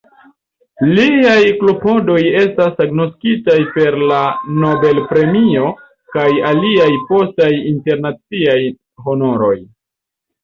[0.99, 4.21] Liaj klopodoj estas agnoskitaj per la
[4.63, 5.67] Nobel-premio
[6.15, 8.59] kaj aliaj postaj internaciaj
[9.09, 9.55] honoroj.